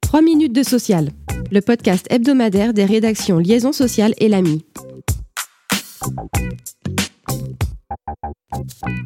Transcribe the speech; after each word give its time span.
3 0.00 0.22
minutes 0.22 0.52
de 0.52 0.62
social, 0.62 1.10
le 1.50 1.60
podcast 1.60 2.06
hebdomadaire 2.10 2.74
des 2.74 2.84
rédactions 2.84 3.38
Liaison 3.38 3.72
sociale 3.72 4.14
et 4.18 4.28
l'AMI. 4.28 4.64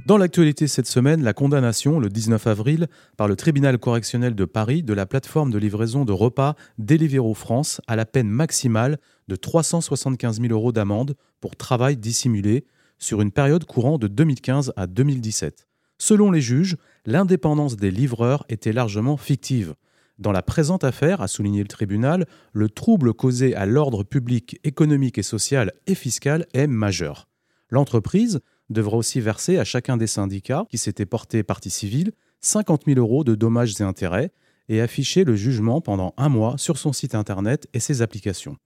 Dans 0.06 0.18
l'actualité 0.18 0.66
cette 0.66 0.86
semaine, 0.86 1.22
la 1.22 1.32
condamnation 1.32 1.98
le 1.98 2.08
19 2.08 2.46
avril 2.46 2.88
par 3.16 3.28
le 3.28 3.36
tribunal 3.36 3.78
correctionnel 3.78 4.34
de 4.34 4.44
Paris 4.44 4.82
de 4.82 4.92
la 4.92 5.06
plateforme 5.06 5.50
de 5.50 5.58
livraison 5.58 6.04
de 6.04 6.12
repas 6.12 6.54
Deliveroo 6.78 7.34
France 7.34 7.80
à 7.86 7.96
la 7.96 8.04
peine 8.04 8.28
maximale 8.28 8.98
de 9.28 9.36
375 9.36 10.40
000 10.40 10.52
euros 10.52 10.72
d'amende 10.72 11.16
pour 11.40 11.56
travail 11.56 11.96
dissimulé 11.96 12.64
sur 12.98 13.20
une 13.20 13.32
période 13.32 13.64
courant 13.64 13.98
de 13.98 14.08
2015 14.08 14.72
à 14.76 14.86
2017. 14.86 15.66
Selon 15.98 16.30
les 16.30 16.40
juges, 16.40 16.76
l'indépendance 17.06 17.76
des 17.76 17.90
livreurs 17.90 18.44
était 18.48 18.72
largement 18.72 19.16
fictive. 19.16 19.74
Dans 20.18 20.32
la 20.32 20.42
présente 20.42 20.84
affaire, 20.84 21.20
a 21.20 21.28
souligné 21.28 21.62
le 21.62 21.68
tribunal, 21.68 22.26
le 22.52 22.68
trouble 22.68 23.14
causé 23.14 23.54
à 23.54 23.66
l'ordre 23.66 24.04
public, 24.04 24.60
économique 24.64 25.18
et 25.18 25.22
social 25.22 25.72
et 25.86 25.94
fiscal 25.94 26.46
est 26.54 26.68
majeur. 26.68 27.28
L'entreprise 27.70 28.40
devra 28.70 28.96
aussi 28.96 29.20
verser 29.20 29.58
à 29.58 29.64
chacun 29.64 29.96
des 29.96 30.06
syndicats 30.06 30.64
qui 30.70 30.78
s'étaient 30.78 31.06
portés 31.06 31.42
partie 31.42 31.70
civile 31.70 32.12
50 32.40 32.84
000 32.86 33.00
euros 33.00 33.24
de 33.24 33.34
dommages 33.34 33.80
et 33.80 33.84
intérêts 33.84 34.30
et 34.68 34.80
afficher 34.80 35.24
le 35.24 35.34
jugement 35.34 35.80
pendant 35.80 36.14
un 36.16 36.28
mois 36.28 36.56
sur 36.58 36.78
son 36.78 36.92
site 36.92 37.14
internet 37.14 37.66
et 37.74 37.80
ses 37.80 38.00
applications. 38.00 38.56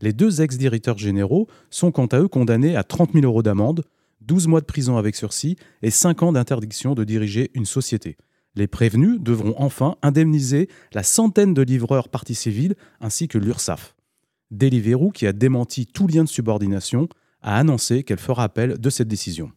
Les 0.00 0.12
deux 0.12 0.42
ex-directeurs 0.42 0.98
généraux 0.98 1.46
sont 1.70 1.90
quant 1.90 2.06
à 2.06 2.18
eux 2.18 2.28
condamnés 2.28 2.76
à 2.76 2.82
30 2.82 3.12
000 3.12 3.24
euros 3.24 3.42
d'amende, 3.42 3.82
12 4.26 4.48
mois 4.48 4.60
de 4.60 4.66
prison 4.66 4.96
avec 4.96 5.16
sursis 5.16 5.56
et 5.82 5.90
5 5.90 6.22
ans 6.22 6.32
d'interdiction 6.32 6.94
de 6.94 7.04
diriger 7.04 7.50
une 7.54 7.64
société. 7.64 8.16
Les 8.54 8.66
prévenus 8.66 9.20
devront 9.20 9.54
enfin 9.58 9.96
indemniser 10.02 10.68
la 10.92 11.02
centaine 11.02 11.54
de 11.54 11.62
livreurs 11.62 12.08
partis 12.08 12.34
civils 12.34 12.74
ainsi 13.00 13.28
que 13.28 13.38
l'URSSAF. 13.38 13.94
Deliveroo, 14.50 15.10
qui 15.10 15.26
a 15.26 15.32
démenti 15.32 15.86
tout 15.86 16.06
lien 16.06 16.24
de 16.24 16.28
subordination, 16.28 17.08
a 17.42 17.58
annoncé 17.58 18.02
qu'elle 18.02 18.18
fera 18.18 18.44
appel 18.44 18.78
de 18.78 18.90
cette 18.90 19.08
décision. 19.08 19.50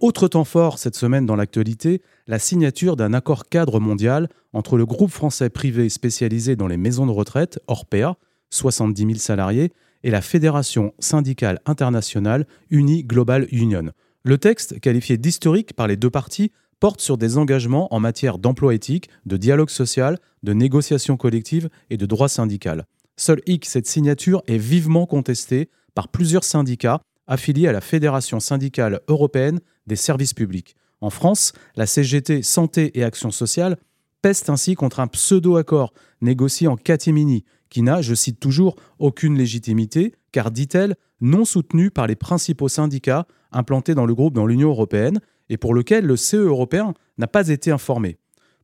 Autre 0.00 0.28
temps 0.28 0.44
fort 0.44 0.78
cette 0.78 0.96
semaine 0.96 1.26
dans 1.26 1.36
l'actualité, 1.36 2.02
la 2.26 2.38
signature 2.38 2.96
d'un 2.96 3.14
accord 3.14 3.48
cadre 3.48 3.80
mondial 3.80 4.28
entre 4.52 4.76
le 4.76 4.84
groupe 4.84 5.10
français 5.10 5.48
privé 5.48 5.88
spécialisé 5.88 6.56
dans 6.56 6.66
les 6.66 6.76
maisons 6.76 7.06
de 7.06 7.12
retraite, 7.12 7.60
Orpea, 7.66 8.16
70 8.50 9.02
000 9.02 9.14
salariés, 9.14 9.72
et 10.02 10.10
la 10.10 10.20
Fédération 10.20 10.94
syndicale 10.98 11.60
internationale 11.66 12.46
Uni 12.70 13.04
Global 13.04 13.46
Union. 13.50 13.92
Le 14.22 14.38
texte, 14.38 14.80
qualifié 14.80 15.16
d'historique 15.16 15.74
par 15.74 15.86
les 15.86 15.96
deux 15.96 16.10
parties, 16.10 16.52
porte 16.80 17.00
sur 17.00 17.16
des 17.16 17.38
engagements 17.38 17.92
en 17.94 18.00
matière 18.00 18.38
d'emploi 18.38 18.74
éthique, 18.74 19.08
de 19.24 19.36
dialogue 19.36 19.70
social, 19.70 20.18
de 20.42 20.52
négociation 20.52 21.16
collective 21.16 21.68
et 21.90 21.96
de 21.96 22.06
droit 22.06 22.28
syndical. 22.28 22.84
Seul 23.16 23.40
hic, 23.46 23.64
cette 23.64 23.86
signature 23.86 24.42
est 24.46 24.58
vivement 24.58 25.06
contestée 25.06 25.70
par 25.94 26.08
plusieurs 26.08 26.44
syndicats 26.44 27.00
affiliés 27.26 27.68
à 27.68 27.72
la 27.72 27.80
Fédération 27.80 28.40
syndicale 28.40 29.00
européenne 29.08 29.60
des 29.86 29.96
services 29.96 30.34
publics. 30.34 30.76
En 31.00 31.10
France, 31.10 31.52
la 31.76 31.86
CGT 31.86 32.42
Santé 32.42 32.98
et 32.98 33.04
Action 33.04 33.30
sociale 33.30 33.76
peste 34.22 34.50
ainsi 34.50 34.74
contre 34.74 35.00
un 35.00 35.06
pseudo-accord 35.06 35.92
négocié 36.20 36.68
en 36.68 36.76
catimini 36.76 37.44
qui 37.68 37.82
n'a, 37.82 38.02
je 38.02 38.14
cite 38.14 38.40
toujours, 38.40 38.76
aucune 38.98 39.36
légitimité, 39.36 40.14
car, 40.32 40.50
dit-elle, 40.50 40.96
non 41.20 41.44
soutenu 41.44 41.90
par 41.90 42.06
les 42.06 42.16
principaux 42.16 42.68
syndicats 42.68 43.26
implantés 43.52 43.94
dans 43.94 44.06
le 44.06 44.14
groupe 44.14 44.34
dans 44.34 44.46
l'Union 44.46 44.68
européenne 44.68 45.20
et 45.48 45.56
pour 45.56 45.74
lequel 45.74 46.04
le 46.04 46.16
CE 46.16 46.36
européen 46.36 46.94
n'a 47.18 47.26
pas 47.26 47.48
été 47.48 47.70
informé. 47.70 48.18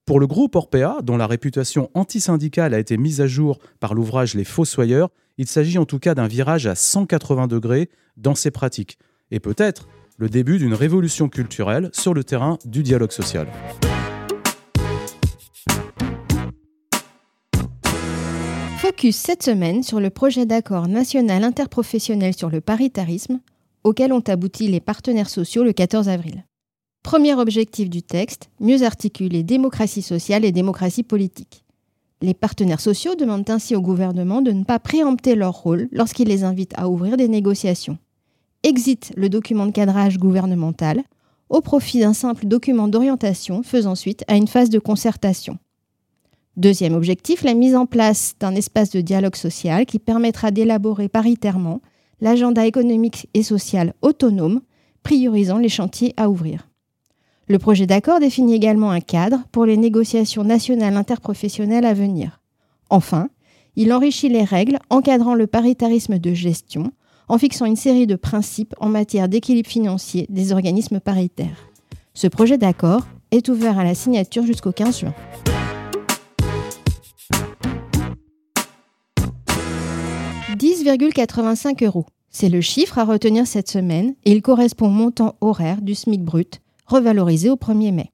Pour 0.05 0.19
le 0.19 0.27
groupe 0.27 0.57
Orpea, 0.57 1.01
dont 1.03 1.17
la 1.17 1.29
réputation 1.29 1.89
antisyndicale 1.95 2.75
a 2.75 2.81
été 2.81 2.97
mise 2.97 3.21
à 3.21 3.29
jour 3.29 3.59
par 3.79 3.95
l'ouvrage 3.95 4.35
Les 4.35 4.45
Fossoyeurs, 4.45 5.11
il 5.39 5.47
s'agit 5.47 5.79
en 5.79 5.85
tout 5.85 6.01
cas 6.01 6.15
d'un 6.15 6.27
virage 6.27 6.67
à 6.67 6.75
180 6.75 7.47
degrés 7.47 7.89
dans 8.17 8.35
ses 8.35 8.51
pratiques, 8.51 8.99
et 9.31 9.41
peut-être 9.41 9.89
le 10.19 10.29
début 10.29 10.59
d'une 10.59 10.75
révolution 10.75 11.29
culturelle 11.29 11.91
sur 11.93 12.15
le 12.15 12.25
terrain 12.25 12.59
du 12.65 12.83
dialogue 12.83 13.13
social. 13.13 13.47
Cette 19.11 19.43
semaine 19.43 19.83
sur 19.83 19.99
le 19.99 20.11
projet 20.11 20.47
d'accord 20.47 20.87
national 20.87 21.43
interprofessionnel 21.43 22.37
sur 22.37 22.51
le 22.51 22.61
paritarisme, 22.61 23.41
auquel 23.83 24.13
ont 24.13 24.23
abouti 24.29 24.69
les 24.69 24.79
partenaires 24.79 25.29
sociaux 25.29 25.65
le 25.65 25.73
14 25.73 26.09
avril. 26.09 26.45
Premier 27.03 27.35
objectif 27.35 27.91
du 27.91 28.03
texte, 28.03 28.51
mieux 28.61 28.85
articuler 28.85 29.43
démocratie 29.43 30.03
sociale 30.03 30.45
et 30.45 30.53
démocratie 30.53 31.03
politique. 31.03 31.65
Les 32.21 32.35
partenaires 32.35 32.81
sociaux 32.81 33.17
demandent 33.17 33.51
ainsi 33.51 33.75
au 33.75 33.81
gouvernement 33.81 34.41
de 34.41 34.53
ne 34.53 34.63
pas 34.63 34.79
préempter 34.79 35.35
leur 35.35 35.55
rôle 35.55 35.89
lorsqu'il 35.91 36.29
les 36.29 36.45
invite 36.45 36.73
à 36.77 36.89
ouvrir 36.89 37.17
des 37.17 37.27
négociations. 37.27 37.99
Exit 38.63 39.13
le 39.17 39.29
document 39.29 39.67
de 39.67 39.73
cadrage 39.73 40.19
gouvernemental 40.19 41.03
au 41.49 41.61
profit 41.61 41.99
d'un 41.99 42.15
simple 42.15 42.47
document 42.47 42.87
d'orientation 42.87 43.65
faisant 43.65 43.97
suite 43.97 44.23
à 44.29 44.37
une 44.37 44.47
phase 44.47 44.71
de 44.71 44.79
concertation. 44.79 45.59
Deuxième 46.57 46.95
objectif, 46.95 47.45
la 47.45 47.55
mise 47.55 47.75
en 47.75 47.87
place 47.87 48.35
d'un 48.39 48.55
espace 48.55 48.91
de 48.91 49.01
dialogue 49.01 49.37
social 49.37 49.87
qui 49.87 49.99
permettra 49.99 50.51
d'élaborer 50.51 51.09
paritairement 51.09 51.81
l'agenda 52.21 52.67
économique 52.67 53.29
et 53.33 53.43
social 53.43 53.95
autonome, 54.03 54.61
priorisant 55.03 55.59
les 55.59 55.71
chantiers 55.71 56.13
à 56.17 56.29
ouvrir. 56.29 56.69
Le 57.49 57.59
projet 57.59 57.87
d'accord 57.87 58.21
définit 58.21 58.55
également 58.55 58.91
un 58.91 59.01
cadre 59.01 59.41
pour 59.51 59.65
les 59.65 59.77
négociations 59.77 60.45
nationales 60.45 60.97
interprofessionnelles 60.97 61.87
à 61.87 61.95
venir. 61.95 62.41
Enfin, 62.91 63.31
il 63.75 63.93
enrichit 63.93 64.29
les 64.29 64.45
règles 64.45 64.79
encadrant 64.91 65.35
le 65.35 65.47
paritarisme 65.47 66.19
de 66.19 66.35
gestion 66.35 66.93
en 67.29 67.39
fixant 67.39 67.65
une 67.65 67.77
série 67.77 68.07
de 68.07 68.15
principes 68.15 68.75
en 68.79 68.91
matière 68.91 69.29
d'équilibre 69.29 69.71
financier 69.71 70.27
des 70.29 70.53
organismes 70.53 71.01
paritaires. 71.01 71.71
Ce 72.13 72.27
projet 72.27 72.59
d'accord 72.59 73.07
est 73.31 73.49
ouvert 73.49 73.79
à 73.79 73.85
la 73.85 73.95
signature 73.95 74.45
jusqu'au 74.45 74.73
15 74.73 75.01
juin. 75.01 75.15
«10,85 80.63 81.85
euros. 81.85 82.07
C'est 82.31 82.49
le 82.49 82.61
chiffre 82.61 83.01
à 83.01 83.05
retenir 83.05 83.49
cette 83.49 83.69
semaine 83.69 84.15
et 84.25 84.31
il 84.31 84.43
correspond 84.43 84.87
au 84.87 84.91
montant 84.91 85.35
horaire 85.41 85.83
du 85.83 85.97
SMIC 85.97 86.23
brut 86.23 86.61
revalorisé 86.87 87.51
au 87.51 87.57
1er 87.57 87.93
mai. 87.93 88.13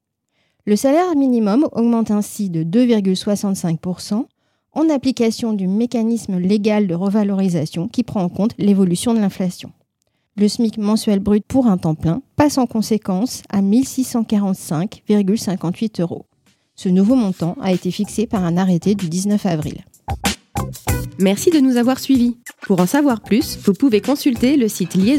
Le 0.65 0.75
salaire 0.75 1.15
minimum 1.15 1.69
augmente 1.73 2.11
ainsi 2.11 2.49
de 2.49 2.65
2,65% 2.65 4.25
en 4.73 4.89
application 4.89 5.53
du 5.53 5.69
mécanisme 5.69 6.39
légal 6.39 6.87
de 6.87 6.95
revalorisation 6.95 7.87
qui 7.87 8.03
prend 8.03 8.23
en 8.23 8.31
compte 8.31 8.55
l'évolution 8.57 9.13
de 9.13 9.19
l'inflation. 9.19 9.71
Le 10.39 10.49
SMIC 10.49 10.79
mensuel 10.79 11.19
brut 11.19 11.45
pour 11.47 11.67
un 11.67 11.77
temps 11.77 11.97
plein 11.97 12.23
passe 12.37 12.57
en 12.57 12.67
conséquence 12.67 13.43
à 13.51 13.61
1645,58 13.61 16.01
euros. 16.01 16.25
Ce 16.77 16.89
nouveau 16.89 17.15
montant 17.15 17.59
a 17.61 17.75
été 17.75 17.91
fixé 17.91 18.27
par 18.27 18.43
un 18.43 18.57
arrêté 18.57 18.95
du 18.95 19.11
19 19.11 19.45
avril. 19.45 19.85
Merci 21.19 21.51
de 21.51 21.61
nous 21.61 21.77
avoir 21.77 21.99
suivis. 21.99 22.37
Pour 22.62 22.81
en 22.81 22.87
savoir 22.87 23.23
plus, 23.23 23.59
vous 23.59 23.73
pouvez 23.73 24.01
consulter 24.01 24.56
le 24.56 24.69
site 24.69 24.95
you. 24.95 25.19